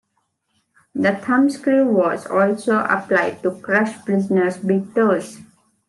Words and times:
The 0.95 1.11
thumbscrew 1.11 1.85
was 1.85 2.25
also 2.25 2.79
applied 2.79 3.43
to 3.43 3.51
crush 3.51 4.03
prisoners' 4.03 4.57
big 4.57 4.95
toes. 4.95 5.37